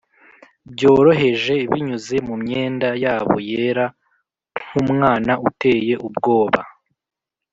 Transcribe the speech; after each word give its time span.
byoroheje, 0.73 1.55
binyuze 1.71 2.15
mumyenda 2.27 2.89
yabo 3.03 3.35
yera, 3.49 3.85
nkumwana 4.63 5.33
uteye 5.49 5.93
ubwoba. 6.07 6.61